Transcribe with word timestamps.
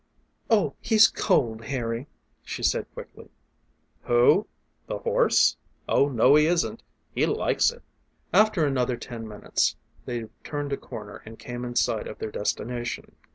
"Oh, 0.49 0.73
he's 0.81 1.07
cold, 1.07 1.65
Harry," 1.65 2.07
she 2.43 2.63
said 2.63 2.91
quickly. 2.95 3.29
"Who? 4.05 4.47
The 4.87 4.97
horse? 4.97 5.57
Oh, 5.87 6.09
no, 6.09 6.33
he 6.33 6.47
isn't. 6.47 6.81
He 7.13 7.27
likes 7.27 7.69
it!" 7.71 7.83
After 8.33 8.65
another 8.65 8.97
ten 8.97 9.27
minutes 9.27 9.75
they 10.05 10.23
turned 10.43 10.73
a 10.73 10.77
corner 10.77 11.21
and 11.23 11.37
came 11.37 11.63
in 11.63 11.75
sight 11.75 12.07
of 12.07 12.17
their 12.17 12.31
destination. 12.31 13.15